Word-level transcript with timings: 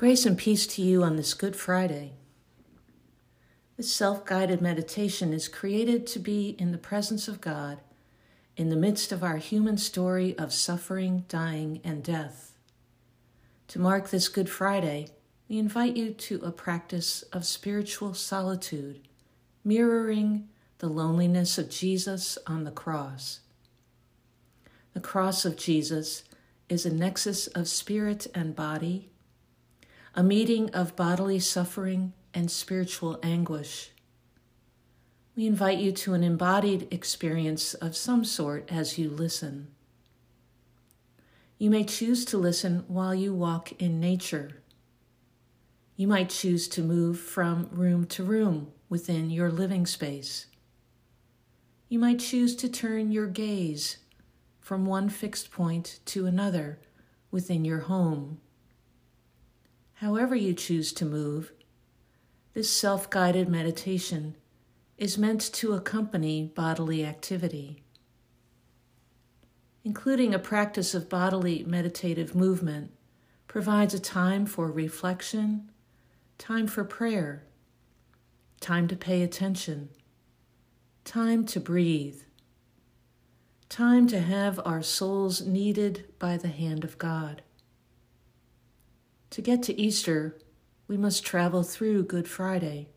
Grace 0.00 0.24
and 0.24 0.38
peace 0.38 0.66
to 0.66 0.80
you 0.80 1.02
on 1.02 1.16
this 1.16 1.34
Good 1.34 1.54
Friday. 1.54 2.14
This 3.76 3.94
self 3.94 4.24
guided 4.24 4.62
meditation 4.62 5.34
is 5.34 5.46
created 5.46 6.06
to 6.06 6.18
be 6.18 6.56
in 6.58 6.72
the 6.72 6.78
presence 6.78 7.28
of 7.28 7.42
God 7.42 7.80
in 8.56 8.70
the 8.70 8.76
midst 8.76 9.12
of 9.12 9.22
our 9.22 9.36
human 9.36 9.76
story 9.76 10.34
of 10.38 10.54
suffering, 10.54 11.26
dying, 11.28 11.82
and 11.84 12.02
death. 12.02 12.56
To 13.68 13.78
mark 13.78 14.08
this 14.08 14.28
Good 14.28 14.48
Friday, 14.48 15.08
we 15.50 15.58
invite 15.58 15.98
you 15.98 16.12
to 16.12 16.36
a 16.36 16.50
practice 16.50 17.20
of 17.24 17.44
spiritual 17.44 18.14
solitude, 18.14 19.06
mirroring 19.64 20.48
the 20.78 20.88
loneliness 20.88 21.58
of 21.58 21.68
Jesus 21.68 22.38
on 22.46 22.64
the 22.64 22.70
cross. 22.70 23.40
The 24.94 25.00
cross 25.00 25.44
of 25.44 25.58
Jesus 25.58 26.24
is 26.70 26.86
a 26.86 26.90
nexus 26.90 27.48
of 27.48 27.68
spirit 27.68 28.28
and 28.34 28.56
body, 28.56 29.10
a 30.14 30.22
meeting 30.22 30.70
of 30.70 30.96
bodily 30.96 31.38
suffering 31.38 32.12
and 32.34 32.50
spiritual 32.50 33.18
anguish. 33.22 33.90
We 35.36 35.46
invite 35.46 35.78
you 35.78 35.92
to 35.92 36.14
an 36.14 36.24
embodied 36.24 36.92
experience 36.92 37.74
of 37.74 37.96
some 37.96 38.24
sort 38.24 38.70
as 38.70 38.98
you 38.98 39.08
listen. 39.08 39.68
You 41.58 41.70
may 41.70 41.84
choose 41.84 42.24
to 42.26 42.38
listen 42.38 42.84
while 42.88 43.14
you 43.14 43.32
walk 43.32 43.72
in 43.80 44.00
nature. 44.00 44.62
You 45.96 46.08
might 46.08 46.30
choose 46.30 46.66
to 46.68 46.82
move 46.82 47.20
from 47.20 47.68
room 47.70 48.06
to 48.06 48.24
room 48.24 48.72
within 48.88 49.30
your 49.30 49.50
living 49.50 49.86
space. 49.86 50.46
You 51.88 51.98
might 51.98 52.18
choose 52.18 52.56
to 52.56 52.68
turn 52.68 53.12
your 53.12 53.26
gaze 53.26 53.98
from 54.60 54.86
one 54.86 55.08
fixed 55.08 55.50
point 55.50 56.00
to 56.06 56.26
another 56.26 56.80
within 57.30 57.64
your 57.64 57.80
home. 57.80 58.40
However, 60.00 60.34
you 60.34 60.54
choose 60.54 60.94
to 60.94 61.04
move, 61.04 61.52
this 62.54 62.70
self 62.70 63.10
guided 63.10 63.50
meditation 63.50 64.34
is 64.96 65.18
meant 65.18 65.42
to 65.52 65.74
accompany 65.74 66.42
bodily 66.42 67.04
activity. 67.04 67.82
Including 69.84 70.32
a 70.32 70.38
practice 70.38 70.94
of 70.94 71.10
bodily 71.10 71.64
meditative 71.64 72.34
movement 72.34 72.92
provides 73.46 73.92
a 73.92 74.00
time 74.00 74.46
for 74.46 74.72
reflection, 74.72 75.70
time 76.38 76.66
for 76.66 76.82
prayer, 76.82 77.44
time 78.58 78.88
to 78.88 78.96
pay 78.96 79.20
attention, 79.20 79.90
time 81.04 81.44
to 81.44 81.60
breathe, 81.60 82.22
time 83.68 84.06
to 84.06 84.20
have 84.20 84.58
our 84.64 84.80
souls 84.80 85.42
kneaded 85.42 86.06
by 86.18 86.38
the 86.38 86.48
hand 86.48 86.84
of 86.84 86.96
God. 86.96 87.42
To 89.30 89.40
get 89.40 89.62
to 89.64 89.80
Easter, 89.80 90.36
we 90.88 90.96
must 90.96 91.24
travel 91.24 91.62
through 91.62 92.04
Good 92.04 92.26
Friday. 92.26 92.88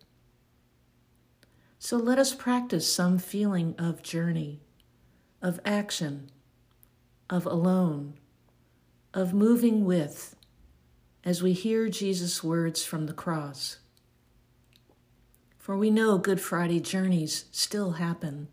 So 1.78 1.98
let 1.98 2.17
us 2.17 2.34
practice 2.34 2.92
some 2.92 3.20
feeling 3.20 3.76
of 3.78 4.02
journey, 4.02 4.61
of 5.42 5.59
action, 5.64 6.31
of 7.30 7.45
alone, 7.45 8.16
of 9.14 9.34
moving 9.34 9.86
with, 9.86 10.36
as 11.23 11.44
we 11.44 11.54
hear 11.54 11.88
Jesus' 11.88 12.44
words 12.44 12.84
from 12.84 13.06
the 13.06 13.14
cross. 13.14 13.78
For 15.59 15.78
we 15.78 15.92
know 15.92 16.17
Good 16.17 16.42
Friday 16.42 16.80
journeys 16.80 17.45
still 17.52 17.92
happen. 17.92 18.48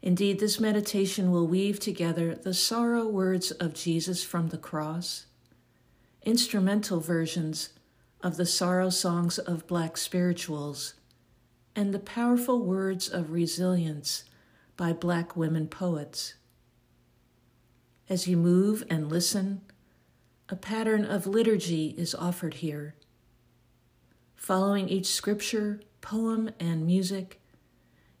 Indeed, 0.00 0.38
this 0.38 0.60
meditation 0.60 1.32
will 1.32 1.48
weave 1.48 1.80
together 1.80 2.36
the 2.36 2.54
sorrow 2.54 3.08
words 3.08 3.50
of 3.50 3.74
Jesus 3.74 4.22
from 4.22 4.50
the 4.50 4.58
cross, 4.58 5.26
instrumental 6.28 7.00
versions 7.00 7.70
of 8.20 8.36
the 8.36 8.44
sorrow 8.44 8.90
songs 8.90 9.38
of 9.38 9.66
Black 9.66 9.96
spirituals 9.96 10.92
and 11.74 11.94
the 11.94 11.98
powerful 11.98 12.62
words 12.62 13.08
of 13.08 13.32
resilience 13.32 14.24
by 14.76 14.92
Black 14.92 15.36
women 15.38 15.66
poets. 15.66 16.34
As 18.10 18.28
you 18.28 18.36
move 18.36 18.84
and 18.90 19.08
listen, 19.08 19.62
a 20.50 20.56
pattern 20.56 21.06
of 21.06 21.26
liturgy 21.26 21.94
is 21.96 22.14
offered 22.14 22.54
here. 22.54 22.94
Following 24.36 24.86
each 24.90 25.06
scripture, 25.06 25.80
poem, 26.02 26.50
and 26.60 26.84
music, 26.84 27.40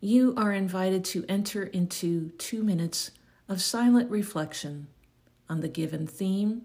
you 0.00 0.32
are 0.34 0.54
invited 0.54 1.04
to 1.04 1.26
enter 1.28 1.64
into 1.64 2.30
two 2.38 2.62
minutes 2.62 3.10
of 3.50 3.60
silent 3.60 4.10
reflection 4.10 4.86
on 5.46 5.60
the 5.60 5.68
given 5.68 6.06
theme 6.06 6.62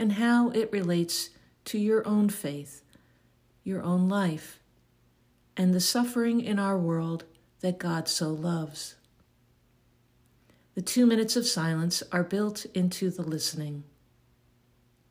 and 0.00 0.12
how 0.12 0.48
it 0.48 0.72
relates 0.72 1.28
to 1.66 1.78
your 1.78 2.08
own 2.08 2.30
faith, 2.30 2.82
your 3.62 3.82
own 3.82 4.08
life, 4.08 4.58
and 5.58 5.74
the 5.74 5.80
suffering 5.80 6.40
in 6.40 6.58
our 6.58 6.78
world 6.78 7.24
that 7.60 7.78
God 7.78 8.08
so 8.08 8.30
loves. 8.30 8.94
The 10.74 10.80
two 10.80 11.04
minutes 11.04 11.36
of 11.36 11.46
silence 11.46 12.02
are 12.12 12.24
built 12.24 12.64
into 12.72 13.10
the 13.10 13.22
listening. 13.22 13.84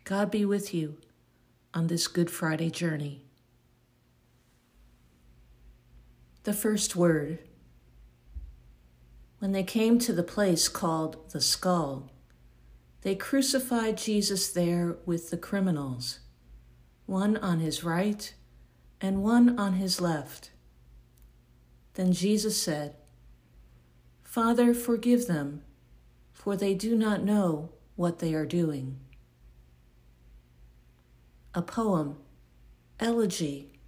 God 0.05 0.31
be 0.31 0.43
with 0.43 0.73
you 0.73 0.97
on 1.71 1.85
this 1.85 2.07
Good 2.07 2.31
Friday 2.31 2.71
journey. 2.71 3.25
The 6.45 6.53
first 6.53 6.95
word. 6.95 7.37
When 9.37 9.51
they 9.51 9.63
came 9.63 9.99
to 9.99 10.13
the 10.13 10.23
place 10.23 10.67
called 10.67 11.29
the 11.29 11.41
skull, 11.41 12.09
they 13.01 13.15
crucified 13.15 13.97
Jesus 13.97 14.51
there 14.51 14.97
with 15.05 15.29
the 15.29 15.37
criminals, 15.37 16.19
one 17.05 17.37
on 17.37 17.59
his 17.59 17.83
right 17.83 18.33
and 18.99 19.23
one 19.23 19.57
on 19.57 19.73
his 19.73 20.01
left. 20.01 20.51
Then 21.93 22.11
Jesus 22.11 22.61
said, 22.61 22.95
Father, 24.21 24.73
forgive 24.73 25.27
them, 25.27 25.63
for 26.31 26.55
they 26.55 26.73
do 26.73 26.95
not 26.95 27.23
know 27.23 27.71
what 27.95 28.19
they 28.19 28.33
are 28.33 28.45
doing. 28.45 28.99
A 31.55 31.61
poem, 31.61 32.17
Elegy, 32.99 33.79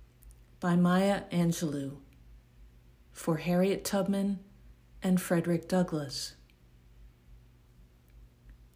by 0.59 0.75
Maya 0.75 1.23
Angelou, 1.31 1.97
for 3.11 3.37
Harriet 3.37 3.83
Tubman 3.83 4.39
and 5.03 5.21
Frederick 5.21 5.67
Douglass. 5.67 6.35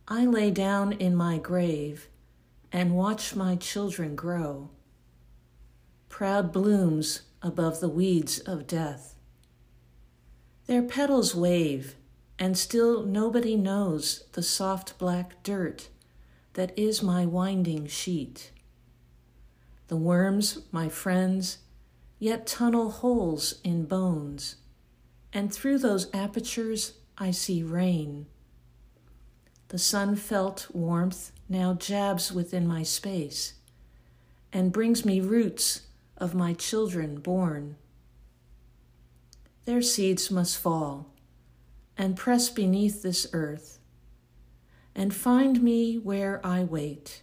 I 0.08 0.26
lay 0.26 0.52
down 0.52 0.94
in 0.94 1.16
my 1.16 1.38
grave 1.38 2.10
and 2.72 2.96
watch 2.96 3.36
my 3.36 3.56
children 3.56 4.16
grow 4.16 4.70
proud 6.16 6.50
blooms 6.54 7.24
above 7.42 7.82
the 7.82 7.90
weeds 7.90 8.40
of 8.40 8.66
death. 8.66 9.16
Their 10.66 10.82
petals 10.82 11.36
wave, 11.36 11.96
and 12.40 12.58
still 12.58 13.04
nobody 13.04 13.58
knows 13.58 14.24
the 14.32 14.42
soft 14.42 14.98
black 14.98 15.44
dirt 15.44 15.90
that 16.54 16.72
is 16.80 17.04
my 17.04 17.26
winding 17.26 17.88
sheet. 17.88 18.52
The 19.90 19.98
worms, 19.98 20.60
my 20.72 20.88
friends, 20.88 21.58
yet 22.18 22.48
tunnel 22.48 22.92
holes 22.92 23.60
in 23.62 23.84
bones, 23.84 24.56
and 25.34 25.54
through 25.54 25.80
those 25.80 26.08
apertures 26.14 26.94
I 27.18 27.32
see 27.32 27.62
rain. 27.62 28.28
The 29.70 29.80
sun 29.80 30.16
felt 30.16 30.68
warmth 30.74 31.32
now 31.50 31.74
jabs 31.74 32.32
within 32.32 32.68
my 32.68 32.84
space 32.84 33.54
and 34.54 34.72
brings 34.72 35.04
me 35.04 35.20
roots 35.20 35.82
of 36.18 36.34
my 36.34 36.54
children 36.54 37.18
born. 37.20 37.76
Their 39.66 39.82
seeds 39.82 40.30
must 40.30 40.58
fall 40.58 41.12
and 41.98 42.16
press 42.16 42.50
beneath 42.50 43.02
this 43.02 43.28
earth, 43.34 43.80
and 44.94 45.14
find 45.14 45.62
me 45.62 45.98
where 45.98 46.46
I 46.46 46.64
wait, 46.64 47.22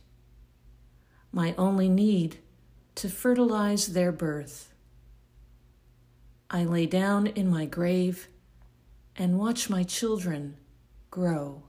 my 1.30 1.54
only 1.56 1.88
need 1.88 2.38
to 2.96 3.08
fertilize 3.08 3.88
their 3.88 4.12
birth. 4.12 4.72
I 6.50 6.64
lay 6.64 6.86
down 6.86 7.28
in 7.28 7.48
my 7.48 7.64
grave 7.64 8.28
and 9.16 9.38
watch 9.38 9.70
my 9.70 9.82
children 9.82 10.56
grow. 11.10 11.62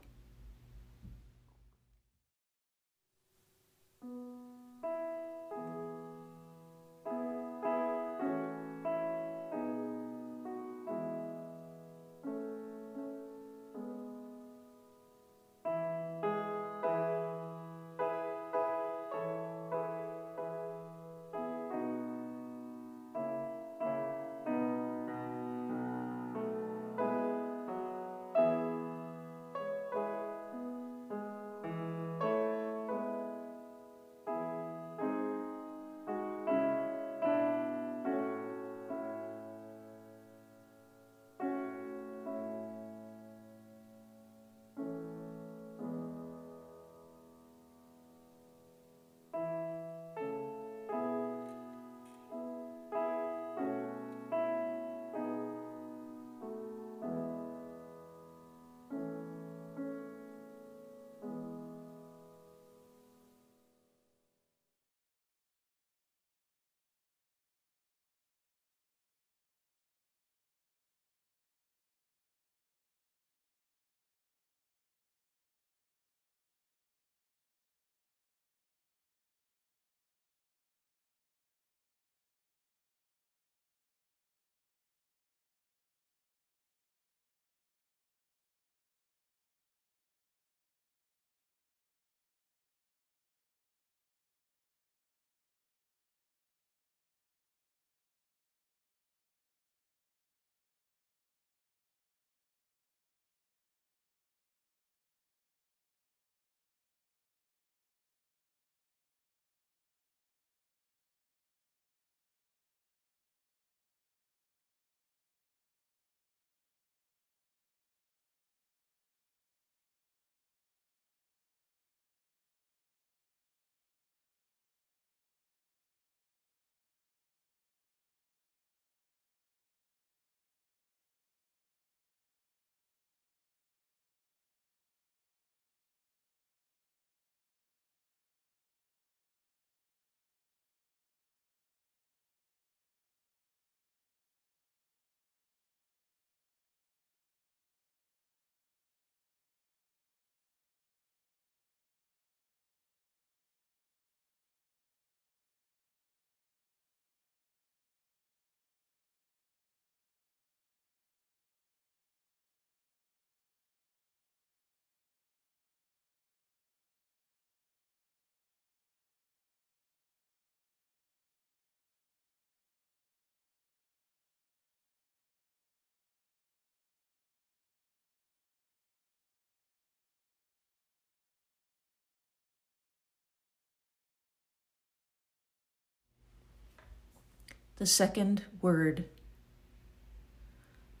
The 187.76 187.86
second 187.86 188.44
word. 188.62 189.06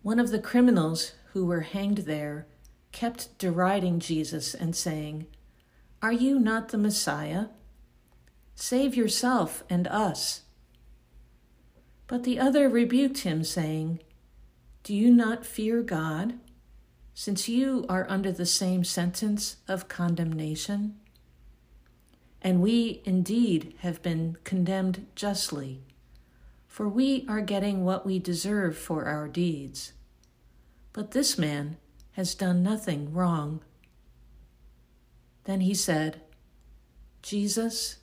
One 0.02 0.18
of 0.18 0.30
the 0.30 0.40
criminals 0.40 1.12
who 1.32 1.46
were 1.46 1.60
hanged 1.60 1.98
there 1.98 2.46
kept 2.90 3.38
deriding 3.38 4.00
Jesus 4.00 4.54
and 4.54 4.74
saying, 4.74 5.26
Are 6.02 6.12
you 6.12 6.38
not 6.38 6.68
the 6.68 6.78
Messiah? 6.78 7.46
Save 8.54 8.94
yourself 8.96 9.64
and 9.70 9.86
us. 9.88 10.42
But 12.06 12.24
the 12.24 12.38
other 12.38 12.68
rebuked 12.68 13.18
him, 13.18 13.44
saying, 13.44 14.00
Do 14.82 14.94
you 14.94 15.10
not 15.10 15.46
fear 15.46 15.82
God, 15.82 16.34
since 17.14 17.48
you 17.48 17.86
are 17.88 18.06
under 18.08 18.30
the 18.30 18.46
same 18.46 18.84
sentence 18.84 19.56
of 19.66 19.88
condemnation? 19.88 20.96
And 22.42 22.60
we 22.60 23.00
indeed 23.04 23.74
have 23.78 24.02
been 24.02 24.36
condemned 24.44 25.06
justly, 25.14 25.80
for 26.74 26.88
we 26.88 27.24
are 27.28 27.40
getting 27.40 27.84
what 27.84 28.04
we 28.04 28.18
deserve 28.18 28.76
for 28.76 29.04
our 29.04 29.28
deeds. 29.28 29.92
But 30.92 31.12
this 31.12 31.38
man 31.38 31.76
has 32.14 32.34
done 32.34 32.64
nothing 32.64 33.12
wrong. 33.12 33.62
Then 35.44 35.60
he 35.60 35.72
said, 35.72 36.20
Jesus, 37.22 37.98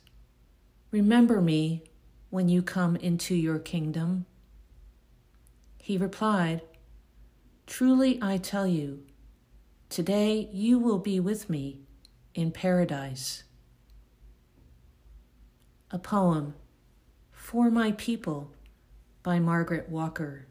remember 0.90 1.42
me 1.42 1.82
when 2.30 2.48
you 2.48 2.62
come 2.62 2.96
into 2.96 3.34
your 3.34 3.58
kingdom. 3.58 4.24
He 5.76 5.98
replied, 5.98 6.62
Truly 7.66 8.18
I 8.22 8.38
tell 8.38 8.66
you, 8.66 9.02
today 9.90 10.48
you 10.50 10.78
will 10.78 10.98
be 10.98 11.20
with 11.20 11.50
me 11.50 11.80
in 12.34 12.50
paradise. 12.50 13.44
A 15.90 15.98
poem, 15.98 16.54
For 17.32 17.70
My 17.70 17.92
People, 17.92 18.50
by 19.22 19.38
Margaret 19.38 19.88
Walker. 19.88 20.46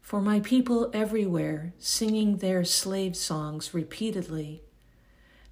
For 0.00 0.20
my 0.20 0.40
people 0.40 0.90
everywhere 0.92 1.72
singing 1.78 2.38
their 2.38 2.64
slave 2.64 3.16
songs 3.16 3.72
repeatedly, 3.72 4.62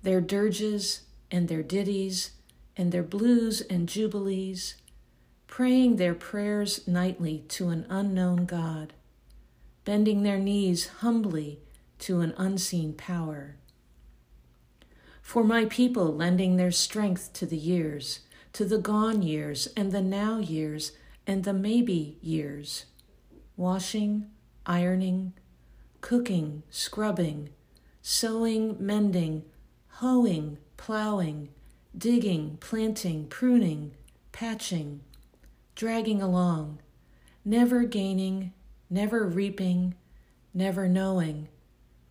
their 0.03 0.21
dirges 0.21 1.03
and 1.31 1.49
their 1.49 1.63
ditties 1.63 2.33
and 2.77 2.93
their 2.93 3.03
blues 3.03 3.61
and 3.63 3.89
jubilees, 3.89 4.77
praying 5.47 5.97
their 5.97 6.15
prayers 6.15 6.87
nightly 6.87 7.45
to 7.49 7.69
an 7.69 7.87
unknown 7.89 8.47
God, 8.47 8.95
bending 9.85 10.23
their 10.23 10.39
knees 10.39 10.89
humbly 10.89 11.61
to 12.01 12.21
an 12.21 12.35
unseen 12.37 12.93
power. 12.93 13.57
For 15.23 15.45
my 15.45 15.67
people 15.67 16.15
lending 16.15 16.57
their 16.57 16.71
strength 16.71 17.33
to 17.35 17.47
the 17.47 17.57
years, 17.57 18.21
to 18.59 18.65
the 18.65 18.79
gone 18.79 19.23
years 19.23 19.69
and 19.77 19.93
the 19.93 20.01
now 20.01 20.39
years 20.39 20.91
and 21.29 21.45
the 21.45 21.53
maybe 21.53 22.19
years, 22.21 22.87
washing, 23.57 24.27
ironing, 24.67 25.33
cooking, 26.01 26.65
scrubbing, 26.69 27.51
sewing, 28.03 28.75
mending, 28.81 29.45
hoeing, 30.01 30.59
plowing, 30.77 31.49
digging, 31.97 32.57
planting, 32.59 33.29
pruning, 33.29 33.93
patching, 34.33 35.03
dragging 35.77 36.21
along, 36.21 36.81
never 37.45 37.85
gaining, 37.85 38.53
never 38.91 39.25
reaping, 39.25 39.95
never 40.53 40.89
knowing, 40.89 41.47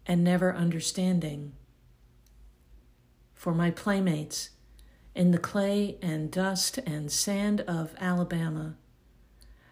and 0.05 0.23
never 0.23 0.55
understanding. 0.55 1.51
For 3.33 3.53
my 3.53 3.69
playmates 3.69 4.51
in 5.17 5.31
the 5.31 5.39
clay 5.39 5.97
and 5.99 6.29
dust 6.29 6.77
and 6.85 7.11
sand 7.11 7.61
of 7.61 7.95
Alabama, 7.99 8.75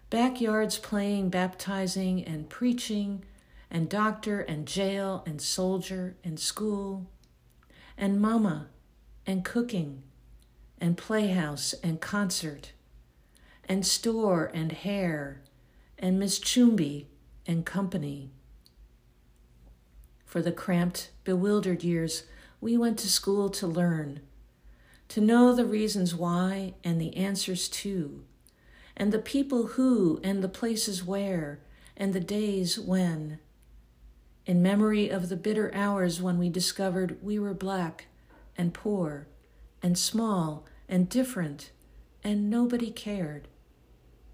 backyards 0.09 0.79
playing, 0.79 1.29
baptizing, 1.29 2.23
and 2.23 2.49
preaching, 2.49 3.23
and 3.69 3.87
doctor 3.87 4.41
and 4.41 4.65
jail 4.65 5.21
and 5.27 5.39
soldier 5.39 6.15
and 6.23 6.39
school, 6.39 7.05
and 7.95 8.19
mama 8.19 8.69
and 9.27 9.45
cooking, 9.45 10.01
and 10.81 10.97
playhouse 10.97 11.73
and 11.83 12.01
concert, 12.01 12.71
and 13.69 13.85
store 13.85 14.49
and 14.51 14.71
hair, 14.71 15.43
and 15.99 16.19
Miss 16.19 16.39
Choomby 16.39 17.05
and 17.45 17.63
company. 17.67 18.31
For 20.25 20.41
the 20.41 20.51
cramped, 20.51 21.11
bewildered 21.23 21.83
years, 21.83 22.23
we 22.59 22.77
went 22.77 22.97
to 22.99 23.07
school 23.07 23.49
to 23.49 23.67
learn, 23.67 24.21
to 25.09 25.21
know 25.21 25.53
the 25.53 25.65
reasons 25.65 26.15
why 26.15 26.73
and 26.83 26.99
the 26.99 27.15
answers 27.15 27.69
to 27.69 28.23
and 28.97 29.11
the 29.11 29.19
people 29.19 29.67
who, 29.67 30.19
and 30.23 30.41
the 30.41 30.49
places 30.49 31.03
where, 31.03 31.59
and 31.97 32.13
the 32.13 32.19
days 32.19 32.79
when. 32.79 33.39
In 34.45 34.61
memory 34.61 35.09
of 35.09 35.29
the 35.29 35.35
bitter 35.35 35.73
hours 35.73 36.21
when 36.21 36.37
we 36.37 36.49
discovered 36.49 37.17
we 37.21 37.37
were 37.37 37.53
black 37.53 38.05
and 38.57 38.73
poor 38.73 39.27
and 39.83 39.97
small 39.97 40.65
and 40.87 41.09
different, 41.09 41.71
and 42.23 42.49
nobody 42.49 42.89
cared, 42.89 43.47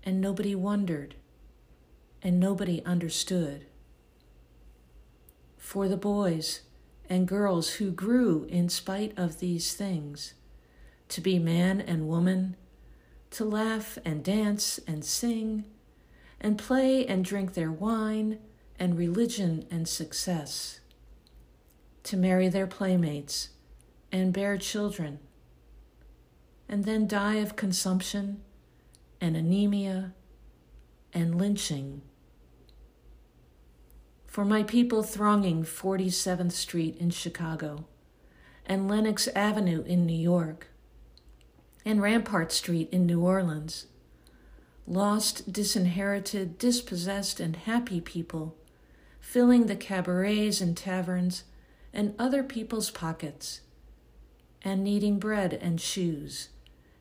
and 0.03 0.21
nobody 0.21 0.53
wondered, 0.53 1.15
and 2.21 2.39
nobody 2.39 2.83
understood. 2.85 3.65
For 5.57 5.87
the 5.87 5.97
boys 5.97 6.61
and 7.09 7.27
girls 7.27 7.75
who 7.75 7.91
grew 7.91 8.45
in 8.49 8.69
spite 8.69 9.17
of 9.17 9.39
these 9.39 9.73
things, 9.73 10.33
to 11.11 11.21
be 11.21 11.37
man 11.37 11.79
and 11.79 12.07
woman 12.07 12.55
to 13.31 13.45
laugh 13.45 13.97
and 14.03 14.23
dance 14.23 14.79
and 14.85 15.03
sing, 15.05 15.63
and 16.39 16.57
play 16.57 17.05
and 17.05 17.23
drink 17.23 17.53
their 17.53 17.71
wine, 17.71 18.39
and 18.77 18.97
religion 18.97 19.65
and 19.69 19.87
success, 19.87 20.79
to 22.03 22.17
marry 22.17 22.49
their 22.49 22.67
playmates 22.67 23.49
and 24.11 24.33
bear 24.33 24.57
children, 24.57 25.19
and 26.67 26.83
then 26.83 27.07
die 27.07 27.35
of 27.35 27.55
consumption 27.55 28.41
and 29.21 29.37
anemia 29.37 30.13
and 31.13 31.37
lynching. 31.37 32.01
For 34.27 34.43
my 34.43 34.63
people 34.63 35.03
thronging 35.03 35.63
47th 35.63 36.53
Street 36.53 36.97
in 36.97 37.11
Chicago 37.11 37.85
and 38.65 38.89
Lenox 38.89 39.27
Avenue 39.29 39.83
in 39.83 40.05
New 40.05 40.17
York, 40.17 40.70
and 41.85 42.01
Rampart 42.01 42.51
Street 42.51 42.89
in 42.91 43.05
New 43.05 43.21
Orleans. 43.21 43.87
Lost, 44.87 45.51
disinherited, 45.51 46.57
dispossessed, 46.57 47.39
and 47.39 47.55
happy 47.55 48.01
people 48.01 48.57
filling 49.21 49.67
the 49.67 49.75
cabarets 49.75 50.59
and 50.59 50.75
taverns 50.75 51.43
and 51.93 52.13
other 52.17 52.43
people's 52.43 52.89
pockets, 52.89 53.61
and 54.63 54.83
needing 54.83 55.19
bread 55.19 55.53
and 55.53 55.79
shoes, 55.79 56.49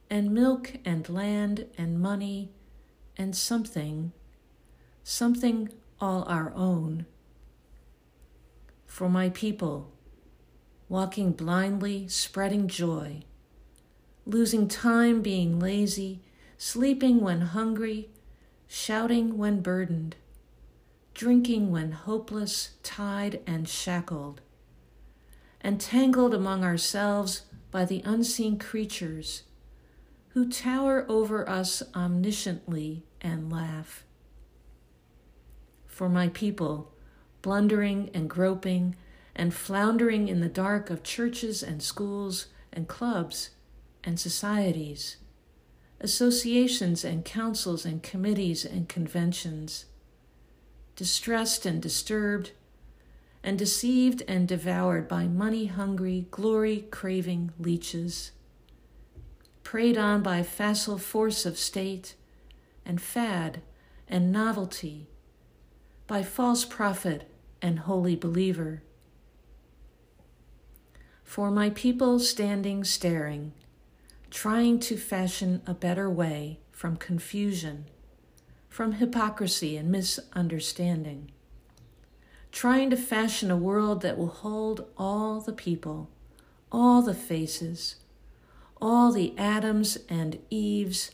and 0.08 0.32
milk 0.32 0.74
and 0.84 1.08
land 1.08 1.66
and 1.78 2.00
money 2.00 2.52
and 3.16 3.34
something, 3.34 4.12
something 5.02 5.70
all 6.00 6.22
our 6.24 6.52
own. 6.54 7.06
For 8.86 9.08
my 9.08 9.30
people, 9.30 9.90
walking 10.88 11.32
blindly, 11.32 12.06
spreading 12.08 12.68
joy 12.68 13.22
losing 14.30 14.68
time 14.68 15.22
being 15.22 15.58
lazy, 15.58 16.20
sleeping 16.56 17.20
when 17.20 17.40
hungry, 17.40 18.10
shouting 18.68 19.36
when 19.36 19.60
burdened, 19.60 20.14
drinking 21.14 21.70
when 21.70 21.92
hopeless, 21.92 22.70
tied 22.82 23.40
and 23.46 23.68
shackled, 23.68 24.40
entangled 25.64 26.32
among 26.32 26.62
ourselves 26.64 27.42
by 27.70 27.84
the 27.84 28.02
unseen 28.04 28.58
creatures 28.58 29.42
who 30.28 30.48
tower 30.48 31.04
over 31.08 31.48
us 31.48 31.82
omnisciently 31.94 33.02
and 33.20 33.50
laugh. 33.50 34.04
For 35.86 36.08
my 36.08 36.28
people, 36.28 36.92
blundering 37.42 38.10
and 38.14 38.30
groping 38.30 38.94
and 39.34 39.52
floundering 39.52 40.28
in 40.28 40.40
the 40.40 40.48
dark 40.48 40.88
of 40.88 41.02
churches 41.02 41.62
and 41.62 41.82
schools 41.82 42.46
and 42.72 42.86
clubs, 42.86 43.50
and 44.04 44.18
societies, 44.18 45.16
associations 46.00 47.04
and 47.04 47.24
councils 47.24 47.84
and 47.84 48.02
committees 48.02 48.64
and 48.64 48.88
conventions, 48.88 49.86
distressed 50.96 51.66
and 51.66 51.80
disturbed, 51.82 52.52
and 53.42 53.58
deceived 53.58 54.22
and 54.28 54.46
devoured 54.46 55.08
by 55.08 55.26
money 55.26 55.66
hungry, 55.66 56.26
glory 56.30 56.86
craving 56.90 57.52
leeches, 57.58 58.32
preyed 59.62 59.96
on 59.96 60.22
by 60.22 60.42
facile 60.42 60.98
force 60.98 61.46
of 61.46 61.58
state 61.58 62.14
and 62.84 63.00
fad 63.00 63.62
and 64.08 64.32
novelty, 64.32 65.06
by 66.06 66.22
false 66.22 66.64
prophet 66.64 67.30
and 67.62 67.80
holy 67.80 68.16
believer. 68.16 68.82
For 71.22 71.50
my 71.50 71.70
people 71.70 72.18
standing 72.18 72.82
staring, 72.82 73.52
trying 74.30 74.78
to 74.78 74.96
fashion 74.96 75.60
a 75.66 75.74
better 75.74 76.08
way 76.08 76.60
from 76.70 76.96
confusion, 76.96 77.86
from 78.68 78.92
hypocrisy 78.92 79.76
and 79.76 79.90
misunderstanding, 79.90 81.32
trying 82.52 82.90
to 82.90 82.96
fashion 82.96 83.50
a 83.50 83.56
world 83.56 84.02
that 84.02 84.16
will 84.16 84.28
hold 84.28 84.86
all 84.96 85.40
the 85.40 85.52
people, 85.52 86.08
all 86.70 87.02
the 87.02 87.14
faces, 87.14 87.96
all 88.80 89.12
the 89.12 89.36
Adams 89.36 89.98
and 90.08 90.38
Eves 90.48 91.10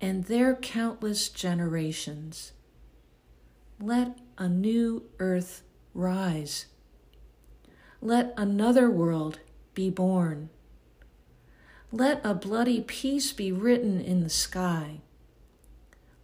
and 0.00 0.24
their 0.24 0.54
countless 0.54 1.28
generations. 1.28 2.52
Let 3.80 4.18
a 4.38 4.48
new 4.48 5.04
earth 5.18 5.62
rise. 5.92 6.66
Let 8.00 8.32
another 8.36 8.90
world 8.90 9.40
be 9.74 9.90
born. 9.90 10.48
Let 11.92 12.20
a 12.24 12.34
bloody 12.34 12.80
peace 12.80 13.32
be 13.32 13.50
written 13.50 14.00
in 14.00 14.20
the 14.20 14.30
sky. 14.30 15.00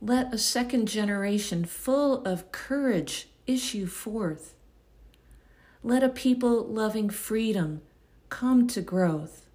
Let 0.00 0.32
a 0.32 0.38
second 0.38 0.86
generation 0.86 1.64
full 1.64 2.24
of 2.24 2.52
courage 2.52 3.28
issue 3.48 3.86
forth. 3.86 4.54
Let 5.82 6.04
a 6.04 6.08
people 6.08 6.64
loving 6.64 7.10
freedom 7.10 7.82
come 8.28 8.68
to 8.68 8.80
growth. 8.80 9.48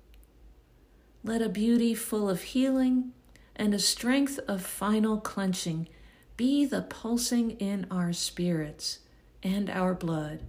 Let 1.24 1.42
a 1.42 1.48
beauty 1.48 1.94
full 1.94 2.30
of 2.30 2.42
healing 2.42 3.14
and 3.56 3.74
a 3.74 3.80
strength 3.80 4.38
of 4.50 4.62
final 4.62 5.18
clenching 5.18 5.88
be 6.36 6.66
the 6.66 6.82
pulsing 6.82 7.52
in 7.52 7.88
our 7.90 8.12
spirits 8.12 9.00
and 9.44 9.70
our 9.70 9.94
blood. 9.94 10.42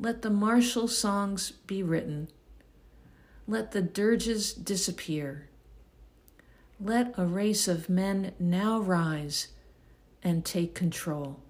Let 0.00 0.22
the 0.22 0.30
martial 0.30 0.88
songs 0.88 1.52
be 1.52 1.84
written 1.84 2.28
let 3.46 3.72
the 3.72 3.82
dirges 3.82 4.52
disappear. 4.52 5.48
Let 6.80 7.12
a 7.18 7.26
race 7.26 7.68
of 7.68 7.88
men 7.88 8.32
now 8.38 8.78
rise 8.80 9.48
and 10.22 10.44
take 10.44 10.74
control. 10.74 11.40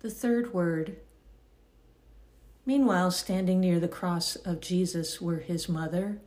The 0.00 0.10
third 0.10 0.54
word. 0.54 0.96
Meanwhile, 2.64 3.10
standing 3.10 3.60
near 3.60 3.78
the 3.78 3.86
cross 3.86 4.34
of 4.34 4.60
Jesus 4.60 5.20
were 5.20 5.40
his 5.40 5.68
mother 5.68 6.22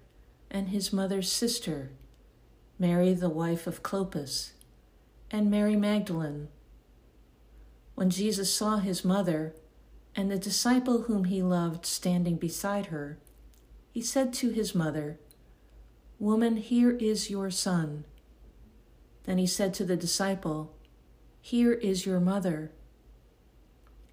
and 0.52 0.70
his 0.70 0.94
mother's 0.94 1.32
sister, 1.32 1.90
Mary, 2.78 3.16
the 3.16 3.30
wife 3.30 3.66
of 3.66 3.82
Clopas, 3.82 4.52
and 5.32 5.50
Mary 5.50 5.76
Magdalene. 5.76 6.50
When 7.96 8.12
Jesus 8.12 8.54
saw 8.54 8.78
his 8.78 9.04
mother 9.04 9.56
and 10.16 10.30
the 10.30 10.38
disciple 10.38 11.04
whom 11.04 11.24
he 11.24 11.42
loved 11.42 11.88
standing 11.88 12.36
beside 12.36 12.88
her, 12.88 13.18
he 13.92 14.04
said 14.04 14.34
to 14.34 14.50
his 14.52 14.76
mother, 14.76 15.20
Woman, 16.20 16.58
here 16.58 16.92
is 16.92 17.32
your 17.32 17.50
son. 17.50 18.06
Then 19.24 19.40
he 19.40 19.48
said 19.48 19.74
to 19.76 19.84
the 19.84 19.98
disciple, 19.98 20.76
Here 21.42 21.74
is 21.74 22.06
your 22.06 22.20
mother. 22.20 22.72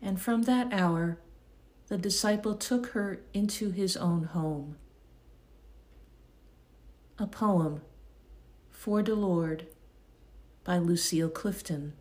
And 0.02 0.20
from 0.20 0.42
that 0.42 0.72
hour, 0.72 1.18
the 1.88 1.98
disciple 1.98 2.54
took 2.54 2.88
her 2.88 3.20
into 3.34 3.70
his 3.70 3.96
own 3.96 4.24
home. 4.24 4.76
A 7.18 7.26
poem, 7.26 7.82
For 8.70 9.02
the 9.02 9.14
Lord, 9.14 9.66
by 10.64 10.78
Lucille 10.78 11.28
Clifton. 11.28 11.92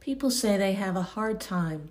People 0.00 0.30
say 0.30 0.56
they 0.56 0.72
have 0.72 0.96
a 0.96 1.02
hard 1.02 1.40
time 1.40 1.90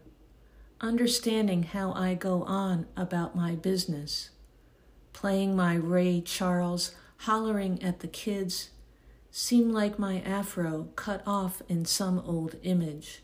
understanding 0.82 1.62
how 1.64 1.94
I 1.94 2.16
go 2.16 2.44
on 2.44 2.88
about 2.98 3.36
my 3.36 3.54
business, 3.54 4.32
playing 5.14 5.56
my 5.56 5.76
Ray 5.76 6.22
Charles, 6.22 6.96
hollering 7.18 7.82
at 7.84 8.00
the 8.00 8.08
kids, 8.08 8.72
seem 9.32 9.72
like 9.72 9.98
my 9.98 10.20
afro 10.22 10.90
cut 10.96 11.24
off 11.26 11.62
in 11.70 11.86
some 11.86 12.20
old 12.20 12.58
image. 12.64 13.24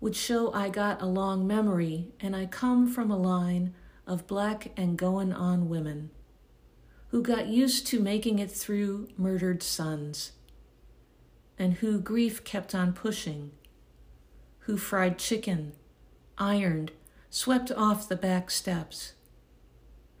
Would 0.00 0.14
show 0.14 0.52
I 0.54 0.68
got 0.68 1.02
a 1.02 1.06
long 1.06 1.46
memory 1.46 2.12
and 2.20 2.34
I 2.36 2.46
come 2.46 2.86
from 2.86 3.10
a 3.10 3.18
line 3.18 3.74
of 4.06 4.28
black 4.28 4.70
and 4.76 4.96
goin' 4.96 5.32
on 5.32 5.68
women 5.68 6.10
who 7.08 7.20
got 7.20 7.48
used 7.48 7.88
to 7.88 7.98
making 7.98 8.38
it 8.38 8.50
through 8.50 9.08
murdered 9.16 9.62
sons 9.62 10.32
and 11.58 11.74
who 11.74 12.00
grief 12.00 12.44
kept 12.44 12.74
on 12.74 12.92
pushing, 12.92 13.50
who 14.60 14.76
fried 14.76 15.18
chicken, 15.18 15.72
ironed, 16.38 16.92
swept 17.28 17.72
off 17.72 18.08
the 18.08 18.16
back 18.16 18.50
steps, 18.50 19.14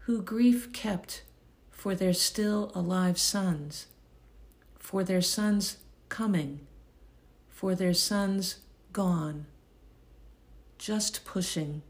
who 0.00 0.20
grief 0.20 0.72
kept 0.72 1.22
for 1.70 1.94
their 1.94 2.12
still 2.12 2.72
alive 2.74 3.18
sons, 3.18 3.86
for 4.80 5.04
their 5.04 5.20
sons 5.20 5.76
coming, 6.08 6.66
for 7.48 7.76
their 7.76 7.94
sons 7.94 8.56
gone, 8.92 9.46
just 10.78 11.24
pushing. 11.24 11.82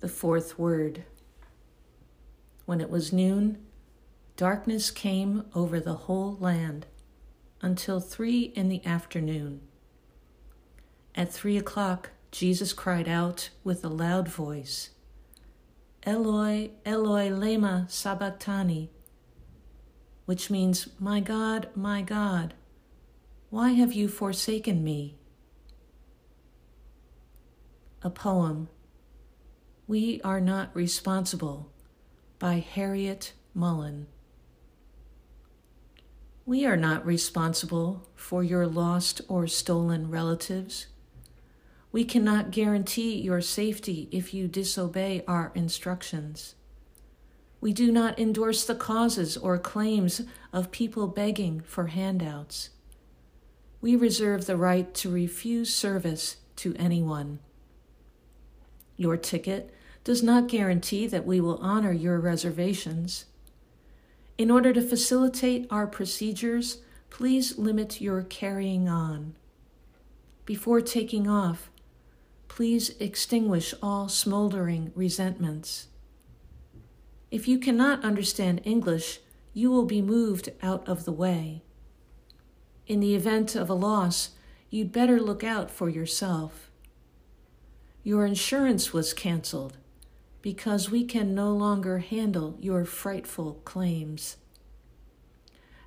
The 0.00 0.08
fourth 0.08 0.58
word. 0.58 1.04
When 2.66 2.80
it 2.80 2.88
was 2.88 3.12
noon, 3.12 3.58
darkness 4.36 4.92
came 4.92 5.44
over 5.54 5.80
the 5.80 5.94
whole 5.94 6.36
land 6.38 6.86
until 7.60 7.98
three 7.98 8.52
in 8.54 8.68
the 8.68 8.84
afternoon. 8.86 9.60
At 11.16 11.32
three 11.32 11.56
o'clock, 11.56 12.10
Jesus 12.30 12.72
cried 12.72 13.08
out 13.08 13.50
with 13.64 13.84
a 13.84 13.88
loud 13.88 14.28
voice, 14.28 14.90
Eloi, 16.04 16.70
Eloi, 16.86 17.30
lema 17.30 17.90
sabachthani, 17.90 18.90
which 20.26 20.48
means, 20.48 20.88
My 21.00 21.18
God, 21.18 21.70
my 21.74 22.02
God, 22.02 22.54
why 23.50 23.70
have 23.70 23.92
you 23.92 24.06
forsaken 24.06 24.84
me? 24.84 25.16
A 28.02 28.10
poem, 28.10 28.68
We 29.88 30.20
Are 30.20 30.38
Not 30.38 30.68
Responsible, 30.76 31.70
by 32.38 32.62
Harryette 32.74 33.32
Mullen. 33.54 34.06
We 36.44 36.66
are 36.66 36.76
not 36.76 37.06
responsible 37.06 38.06
for 38.14 38.44
your 38.44 38.66
lost 38.66 39.22
or 39.28 39.46
stolen 39.46 40.10
relatives. 40.10 40.88
We 41.90 42.04
cannot 42.04 42.50
guarantee 42.50 43.18
your 43.18 43.40
safety 43.40 44.10
if 44.12 44.34
you 44.34 44.46
disobey 44.46 45.24
our 45.26 45.52
instructions. 45.54 46.54
We 47.62 47.72
do 47.72 47.90
not 47.90 48.18
endorse 48.18 48.66
the 48.66 48.74
causes 48.74 49.38
or 49.38 49.56
claims 49.56 50.20
of 50.52 50.70
people 50.70 51.06
begging 51.06 51.62
for 51.62 51.86
handouts. 51.86 52.68
We 53.80 53.96
reserve 53.96 54.44
the 54.44 54.58
right 54.58 54.92
to 54.96 55.10
refuse 55.10 55.74
service 55.74 56.36
to 56.56 56.74
anyone. 56.76 57.38
Your 58.98 59.16
ticket 59.16 59.72
does 60.08 60.22
not 60.22 60.48
guarantee 60.48 61.06
that 61.06 61.26
we 61.26 61.38
will 61.38 61.58
honor 61.58 61.92
your 61.92 62.18
reservations. 62.18 63.26
In 64.38 64.50
order 64.50 64.72
to 64.72 64.80
facilitate 64.80 65.66
our 65.70 65.86
procedures, 65.86 66.78
please 67.10 67.58
limit 67.58 68.00
your 68.00 68.22
carrying 68.22 68.88
on. 68.88 69.34
Before 70.46 70.80
taking 70.80 71.28
off, 71.28 71.68
please 72.48 72.96
extinguish 72.98 73.74
all 73.82 74.08
smoldering 74.08 74.92
resentments. 74.94 75.88
If 77.30 77.46
you 77.46 77.58
cannot 77.58 78.02
understand 78.02 78.62
English, 78.64 79.20
you 79.52 79.70
will 79.70 79.84
be 79.84 80.00
moved 80.00 80.48
out 80.62 80.88
of 80.88 81.04
the 81.04 81.12
way. 81.12 81.60
In 82.86 83.00
the 83.00 83.14
event 83.14 83.54
of 83.54 83.68
a 83.68 83.74
loss, 83.74 84.30
you'd 84.70 84.90
better 84.90 85.20
look 85.20 85.44
out 85.44 85.70
for 85.70 85.90
yourself. 85.90 86.70
Your 88.02 88.24
insurance 88.24 88.94
was 88.94 89.12
canceled 89.12 89.76
because 90.48 90.90
we 90.90 91.04
can 91.04 91.34
no 91.34 91.52
longer 91.52 91.98
handle 91.98 92.56
your 92.58 92.82
frightful 92.82 93.60
claims. 93.66 94.38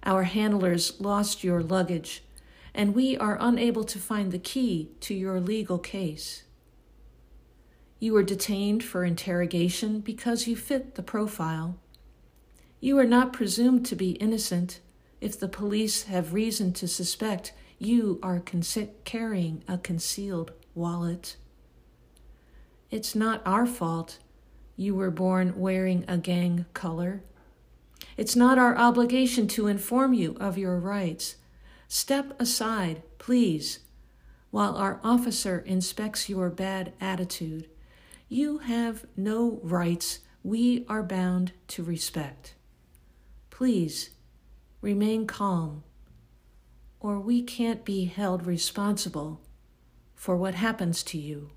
Our 0.03 0.21
handlers 0.21 1.01
lost 1.01 1.43
your 1.43 1.63
luggage, 1.63 2.23
and 2.71 2.93
we 2.93 3.17
are 3.17 3.39
unable 3.41 3.83
to 3.85 3.97
find 3.97 4.31
the 4.31 4.37
key 4.37 4.91
to 4.99 5.15
your 5.15 5.39
legal 5.39 5.79
case. 5.79 6.43
You 7.97 8.13
were 8.13 8.21
detained 8.21 8.83
for 8.83 9.03
interrogation 9.03 9.99
because 9.99 10.45
you 10.45 10.55
fit 10.55 10.93
the 10.93 11.01
profile. 11.01 11.79
You 12.79 12.99
are 12.99 13.11
not 13.17 13.33
presumed 13.33 13.83
to 13.87 13.95
be 13.95 14.11
innocent 14.11 14.79
if 15.21 15.39
the 15.39 15.47
police 15.47 16.03
have 16.03 16.35
reason 16.35 16.71
to 16.73 16.87
suspect 16.87 17.51
you 17.79 18.19
are 18.21 18.43
carrying 19.05 19.63
a 19.67 19.79
concealed 19.79 20.51
wallet. 20.75 21.37
It's 22.91 23.15
not 23.15 23.41
our 23.43 23.65
fault 23.65 24.19
you 24.81 24.95
were 24.95 25.11
born 25.11 25.53
wearing 25.55 26.03
a 26.07 26.17
gang 26.17 26.65
color. 26.73 27.23
It's 28.17 28.35
not 28.35 28.57
our 28.57 28.75
obligation 28.75 29.47
to 29.49 29.67
inform 29.67 30.13
you 30.13 30.35
of 30.39 30.57
your 30.57 30.79
rights. 30.79 31.35
Step 31.87 32.33
aside, 32.41 33.03
please, 33.19 33.79
while 34.49 34.75
our 34.75 34.99
officer 35.03 35.59
inspects 35.59 36.29
your 36.29 36.49
bad 36.49 36.93
attitude. 36.99 37.69
You 38.27 38.57
have 38.59 39.05
no 39.15 39.59
rights 39.61 40.19
we 40.43 40.83
are 40.89 41.03
bound 41.03 41.51
to 41.67 41.83
respect. 41.83 42.55
Please 43.51 44.09
remain 44.81 45.27
calm, 45.27 45.83
or 46.99 47.19
we 47.19 47.43
can't 47.43 47.85
be 47.85 48.05
held 48.05 48.47
responsible 48.47 49.41
for 50.15 50.35
what 50.35 50.55
happens 50.55 51.03
to 51.03 51.19
you. 51.19 51.51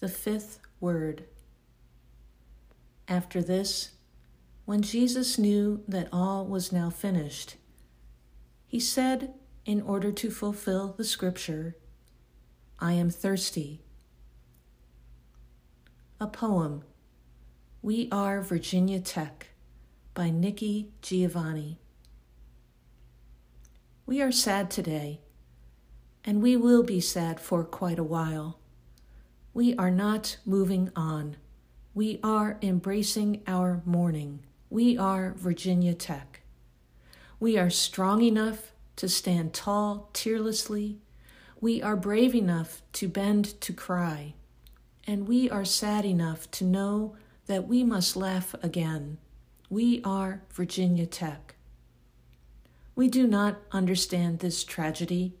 The 0.00 0.08
fifth 0.08 0.60
word. 0.80 1.24
After 3.06 3.42
this, 3.42 3.90
when 4.64 4.80
Jesus 4.80 5.38
knew 5.38 5.82
that 5.86 6.08
all 6.10 6.46
was 6.46 6.72
now 6.72 6.88
finished, 6.88 7.56
he 8.66 8.80
said, 8.80 9.34
in 9.66 9.82
order 9.82 10.10
to 10.10 10.30
fulfill 10.30 10.94
the 10.96 11.04
scripture, 11.04 11.76
I 12.78 12.92
am 12.92 13.10
thirsty. 13.10 13.82
A 16.18 16.26
poem, 16.26 16.82
We 17.82 18.08
Are 18.10 18.40
Virginia 18.40 19.00
Tech, 19.00 19.48
by 20.14 20.30
Nikki 20.30 20.92
Giovanni. 21.02 21.78
We 24.06 24.22
are 24.22 24.32
sad 24.32 24.70
today, 24.70 25.20
and 26.24 26.40
we 26.40 26.56
will 26.56 26.82
be 26.82 27.00
sad 27.00 27.38
for 27.38 27.64
quite 27.64 27.98
a 27.98 28.04
while. 28.04 28.59
We 29.52 29.74
are 29.74 29.90
not 29.90 30.36
moving 30.46 30.92
on. 30.94 31.36
We 31.92 32.20
are 32.22 32.56
embracing 32.62 33.42
our 33.48 33.82
mourning. 33.84 34.44
We 34.68 34.96
are 34.96 35.34
Virginia 35.36 35.92
Tech. 35.92 36.42
We 37.40 37.58
are 37.58 37.68
strong 37.68 38.22
enough 38.22 38.70
to 38.94 39.08
stand 39.08 39.52
tall 39.52 40.08
tearlessly. 40.12 40.98
We 41.60 41.82
are 41.82 41.96
brave 41.96 42.32
enough 42.32 42.82
to 42.92 43.08
bend 43.08 43.60
to 43.62 43.72
cry. 43.72 44.34
And 45.04 45.26
we 45.26 45.50
are 45.50 45.64
sad 45.64 46.04
enough 46.04 46.48
to 46.52 46.64
know 46.64 47.16
that 47.46 47.66
we 47.66 47.82
must 47.82 48.14
laugh 48.14 48.54
again. 48.62 49.18
We 49.68 50.00
are 50.04 50.42
Virginia 50.52 51.06
Tech. 51.06 51.56
We 52.94 53.08
do 53.08 53.26
not 53.26 53.58
understand 53.72 54.38
this 54.38 54.62
tragedy. 54.62 55.34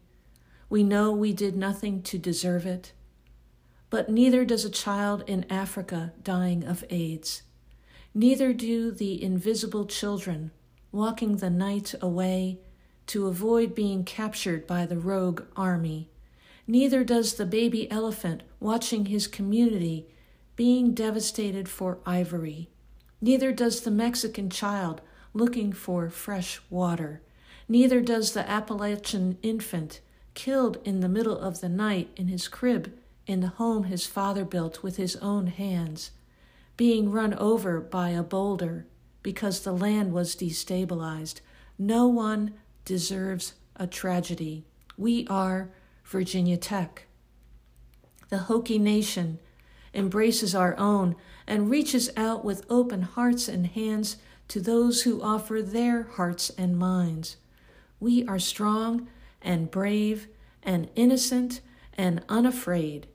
We 0.68 0.82
know 0.82 1.12
we 1.12 1.32
did 1.32 1.54
nothing 1.54 2.02
to 2.02 2.18
deserve 2.18 2.66
it 2.66 2.92
but 3.90 4.08
neither 4.08 4.44
does 4.44 4.64
a 4.64 4.70
child 4.70 5.24
in 5.26 5.44
Africa 5.50 6.12
dying 6.22 6.64
of 6.64 6.84
AIDS. 6.90 7.42
Neither 8.14 8.52
do 8.52 8.90
the 8.90 9.22
invisible 9.22 9.84
children 9.84 10.52
walking 10.92 11.36
the 11.36 11.50
night 11.50 11.94
away 12.00 12.58
to 13.06 13.26
avoid 13.26 13.74
being 13.74 14.04
captured 14.04 14.66
by 14.66 14.86
the 14.86 14.98
rogue 14.98 15.42
army. 15.56 16.08
Neither 16.66 17.02
does 17.02 17.34
the 17.34 17.46
baby 17.46 17.90
elephant 17.90 18.44
watching 18.60 19.06
his 19.06 19.26
community 19.26 20.06
being 20.54 20.94
devastated 20.94 21.68
for 21.68 21.98
ivory. 22.06 22.68
Neither 23.20 23.52
does 23.52 23.80
the 23.80 23.90
Mexican 23.90 24.50
child 24.50 25.00
looking 25.34 25.72
for 25.72 26.10
fresh 26.10 26.60
water. 26.70 27.22
Neither 27.68 28.00
does 28.00 28.32
the 28.32 28.48
Appalachian 28.48 29.38
infant 29.42 30.00
killed 30.34 30.78
in 30.84 31.00
the 31.00 31.08
middle 31.08 31.38
of 31.38 31.60
the 31.60 31.68
night 31.68 32.10
in 32.16 32.28
his 32.28 32.46
crib 32.46 32.92
in 33.30 33.40
the 33.40 33.48
home 33.48 33.84
his 33.84 34.06
father 34.06 34.44
built 34.44 34.82
with 34.82 34.96
his 34.96 35.14
own 35.16 35.46
hands, 35.46 36.10
being 36.76 37.10
run 37.10 37.32
over 37.34 37.80
by 37.80 38.10
a 38.10 38.22
boulder 38.22 38.86
because 39.22 39.60
the 39.60 39.72
land 39.72 40.12
was 40.12 40.34
destabilized. 40.34 41.40
No 41.78 42.08
one 42.08 42.52
deserves 42.84 43.54
a 43.76 43.86
tragedy. 43.86 44.64
We 44.98 45.26
are 45.28 45.70
Virginia 46.04 46.56
Tech. 46.56 47.06
The 48.30 48.38
Hokie 48.48 48.80
Nation 48.80 49.38
embraces 49.94 50.54
our 50.54 50.76
own 50.76 51.14
and 51.46 51.70
reaches 51.70 52.10
out 52.16 52.44
with 52.44 52.66
open 52.68 53.02
hearts 53.02 53.46
and 53.46 53.66
hands 53.66 54.16
to 54.48 54.60
those 54.60 55.02
who 55.02 55.22
offer 55.22 55.62
their 55.62 56.02
hearts 56.02 56.50
and 56.50 56.76
minds. 56.76 57.36
We 58.00 58.26
are 58.26 58.38
strong 58.40 59.08
and 59.40 59.70
brave 59.70 60.26
and 60.62 60.88
innocent 60.96 61.60
and 61.96 62.22
unafraid. 62.28 63.06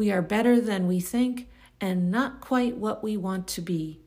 We 0.00 0.10
are 0.10 0.22
better 0.22 0.62
than 0.62 0.86
we 0.86 0.98
think 0.98 1.50
and 1.78 2.10
not 2.10 2.40
quite 2.40 2.78
what 2.78 3.04
we 3.04 3.18
want 3.18 3.46
to 3.48 3.60
be. 3.60 4.00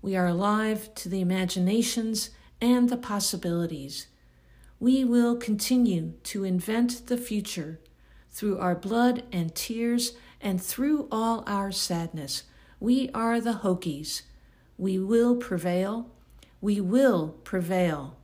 We 0.00 0.16
are 0.16 0.26
alive 0.26 0.94
to 0.94 1.10
the 1.10 1.20
imaginations 1.20 2.30
and 2.62 2.88
the 2.88 2.96
possibilities. 2.96 4.06
We 4.80 5.04
will 5.04 5.36
continue 5.36 6.14
to 6.22 6.44
invent 6.44 7.08
the 7.08 7.18
future 7.18 7.78
through 8.30 8.58
our 8.58 8.74
blood 8.74 9.22
and 9.30 9.54
tears 9.54 10.12
and 10.40 10.62
through 10.62 11.08
all 11.12 11.44
our 11.46 11.72
sadness. 11.72 12.44
We 12.80 13.10
are 13.12 13.38
the 13.38 13.60
Hokies. 13.62 14.22
We 14.78 14.98
will 14.98 15.36
prevail. 15.36 16.10
We 16.62 16.80
will 16.80 17.36
prevail. 17.44 18.16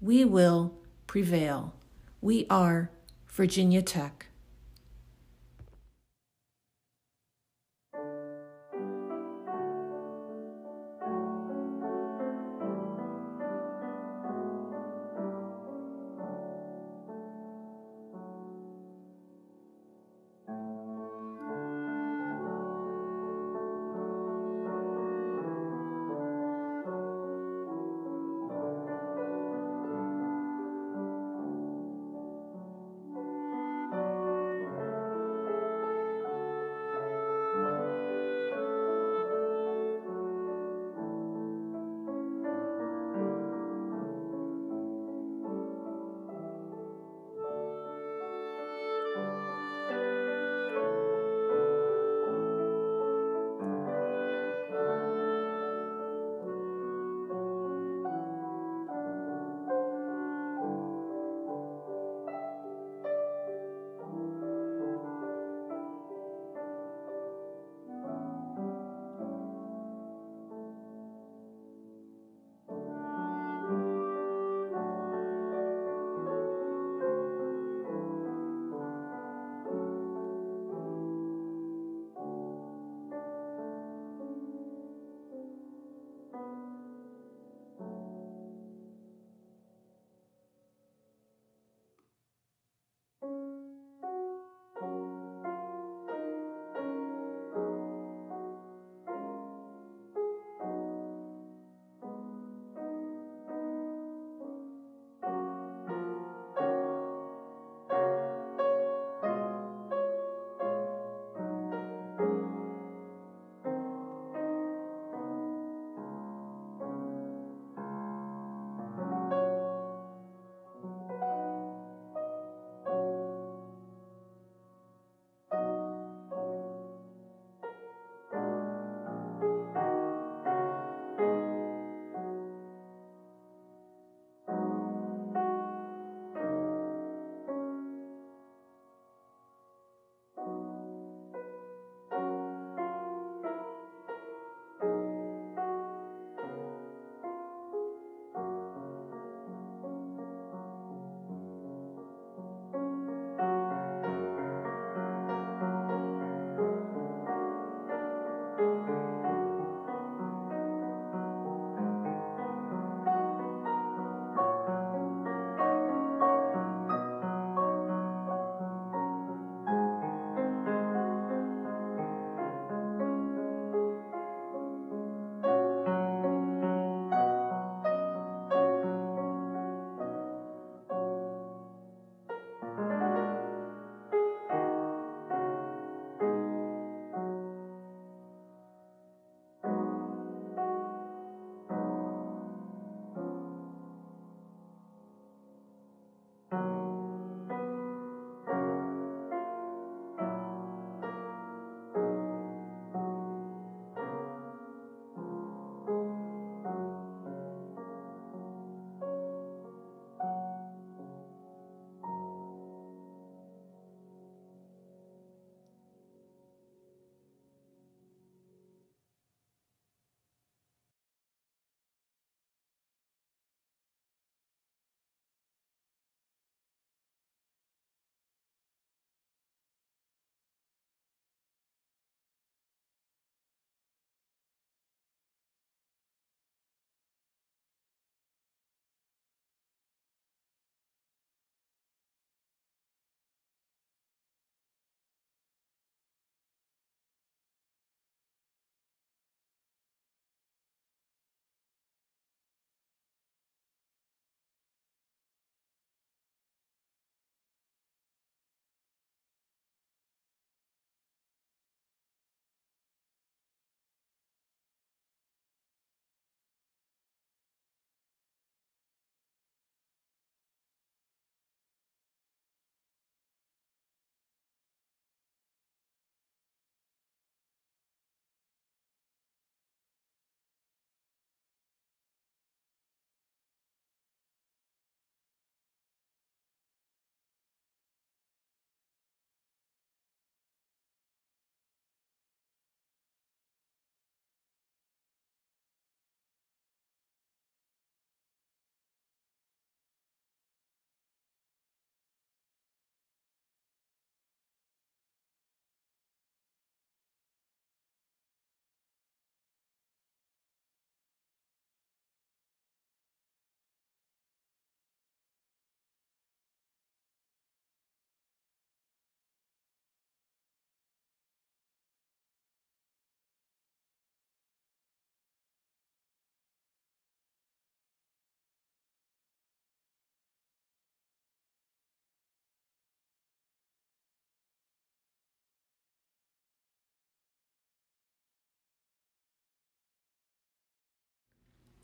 We 0.00 0.24
will 0.24 0.72
prevail. 1.06 1.74
We 2.22 2.46
are 2.48 2.90
Virginia 3.26 3.82
Tech. 3.82 4.28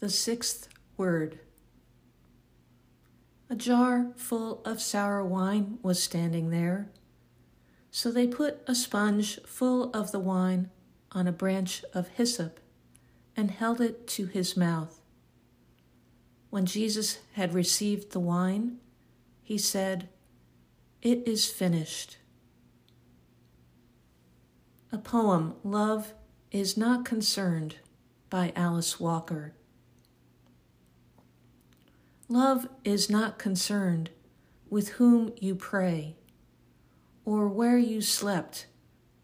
The 0.03 0.11
sixth 0.11 0.69
word. 0.97 1.39
A 3.49 3.55
jar 3.55 4.11
full 4.17 4.61
of 4.65 4.83
sour 4.83 5.25
wine 5.25 5.79
was 5.81 6.03
standing 6.03 6.51
there. 6.51 6.91
So 7.93 8.11
they 8.11 8.27
put 8.27 8.65
a 8.67 8.75
sponge 8.75 9.41
full 9.43 9.93
of 9.95 10.11
the 10.11 10.19
wine 10.19 10.71
on 11.13 11.29
a 11.29 11.33
branch 11.33 11.85
of 11.95 12.09
hyssop 12.09 12.59
and 13.37 13.53
held 13.53 13.81
it 13.81 14.09
to 14.09 14.27
his 14.27 14.57
mouth. 14.57 15.01
When 16.51 16.67
Jesus 16.67 17.21
had 17.35 17.55
received 17.55 18.11
the 18.11 18.19
wine, 18.19 18.79
he 19.41 19.57
said, 19.57 20.09
It 21.01 21.23
is 21.29 21.49
finished. 21.49 22.17
A 24.91 24.99
poem, 24.99 25.55
Love 25.63 26.13
is 26.51 26.77
Not 26.77 27.05
Concerned, 27.05 27.77
by 28.29 28.53
Alice 28.57 28.99
Walker. 28.99 29.55
Love 32.33 32.67
is 32.83 33.11
not 33.11 33.39
concerned 33.39 34.09
with 34.71 34.93
whom 34.93 35.31
you 35.37 35.55
pray, 35.55 36.17
or 37.27 37.47
where 37.47 37.77
you 37.77 38.01
slept 38.01 38.67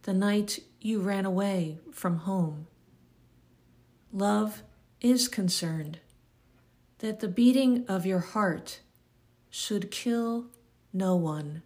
the 0.03 0.13
night 0.13 0.59
you 0.79 1.01
ran 1.01 1.25
away 1.25 1.79
from 1.91 2.19
home. 2.19 2.67
Love 4.13 4.63
is 5.01 5.27
concerned 5.27 5.99
that 6.99 7.21
the 7.21 7.29
beating 7.29 7.83
of 7.89 8.05
your 8.05 8.19
heart 8.19 8.81
should 9.49 9.91
kill 9.91 10.45
no 10.93 11.17
one. 11.17 11.63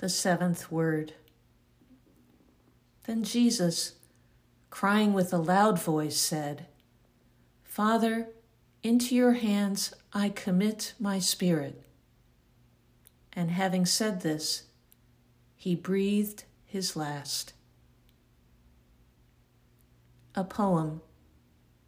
The 0.00 0.08
seventh 0.08 0.72
word. 0.72 1.12
Then 3.04 3.22
Jesus, 3.22 3.96
crying 4.70 5.12
with 5.12 5.30
a 5.30 5.36
loud 5.36 5.78
voice, 5.78 6.16
said, 6.16 6.66
Father, 7.62 8.28
into 8.82 9.14
your 9.14 9.34
hands 9.34 9.92
I 10.14 10.30
commit 10.30 10.94
my 10.98 11.18
spirit. 11.18 11.82
And 13.34 13.50
having 13.50 13.84
said 13.84 14.22
this, 14.22 14.64
he 15.54 15.74
breathed 15.74 16.44
his 16.64 16.96
last. 16.96 17.52
A 20.34 20.44
poem, 20.44 21.02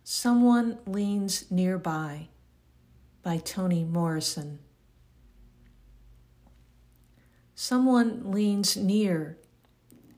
Someone 0.04 0.78
Leans 0.86 1.50
Nearby, 1.50 2.28
by 3.22 3.38
Toni 3.38 3.84
Morrison. 3.84 4.58
Someone 7.62 8.32
leans 8.32 8.76
near 8.76 9.38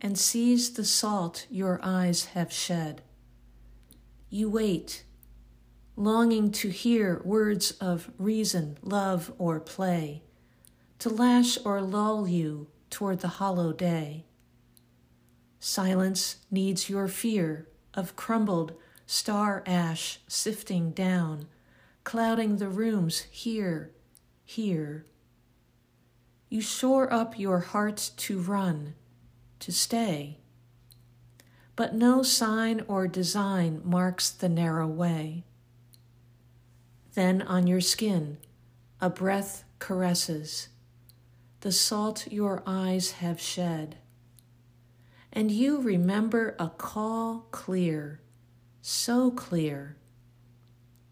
and 0.01 0.17
sees 0.17 0.73
the 0.73 0.83
salt 0.83 1.47
your 1.51 1.79
eyes 1.83 2.25
have 2.33 2.51
shed. 2.51 3.03
You 4.31 4.49
wait, 4.49 5.05
longing 5.95 6.53
to 6.53 6.71
hear 6.71 7.21
words 7.23 7.73
of 7.73 8.11
reason, 8.17 8.79
love, 8.81 9.31
or 9.37 9.61
play, 9.61 10.23
to 11.01 11.11
lash 11.11 11.59
or 11.67 11.83
lull 11.83 12.27
you 12.27 12.69
toward 12.89 13.21
the 13.21 13.37
hollow 13.37 13.75
day. 13.75 14.25
Silence 15.61 16.37
needs 16.51 16.89
your 16.89 17.09
fear 17.09 17.69
of 17.93 18.17
crumbled 18.17 18.73
star 19.05 19.63
ash 19.67 20.19
sifting 20.27 20.93
down, 20.93 21.49
clouding 22.05 22.57
the 22.57 22.71
rooms 22.71 23.21
here, 23.31 23.91
here. 24.47 25.05
You 26.55 26.61
shore 26.61 27.13
up 27.13 27.37
your 27.37 27.59
heart 27.59 28.13
to 28.17 28.39
run, 28.39 28.95
to 29.59 29.73
stay. 29.73 30.39
But 31.75 31.97
no 31.97 32.23
sign 32.23 32.85
or 32.87 33.09
design 33.09 33.81
marks 33.83 34.31
the 34.31 34.49
narrow 34.49 34.87
way. 34.87 35.43
Then 37.15 37.43
on 37.43 37.67
your 37.67 37.81
skin, 37.81 38.39
a 39.01 39.11
breath 39.11 39.65
caresses 39.81 40.69
the 41.63 41.73
salt 41.73 42.31
your 42.31 42.63
eyes 42.65 43.11
have 43.19 43.41
shed. 43.41 43.97
And 45.33 45.51
you 45.51 45.81
remember 45.81 46.55
a 46.61 46.69
call 46.69 47.49
clear, 47.51 48.21
so 48.81 49.33
clear. 49.33 49.97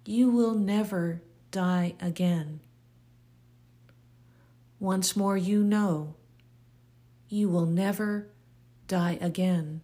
You 0.05 0.31
will 0.31 0.55
never 0.55 1.21
die 1.51 1.97
again. 1.99 2.61
Once 4.83 5.15
more, 5.15 5.37
you 5.37 5.63
know 5.63 6.17
you 7.29 7.49
will 7.49 7.65
never 7.65 8.27
die 8.89 9.17
again. 9.21 9.81